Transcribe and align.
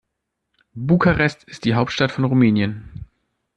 Bukarest 0.73 1.43
ist 1.43 1.63
die 1.63 1.75
Hauptstadt 1.75 2.11
von 2.11 2.23
Rumänien. 2.23 3.05